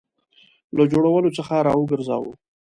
له 0.77 0.83
جوړولو 0.91 1.29
څخه 1.37 1.53
را 1.67 1.73
وګرځاوه. 1.77 2.31